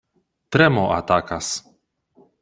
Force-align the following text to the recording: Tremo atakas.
Tremo 0.53 0.85
atakas. 0.95 1.47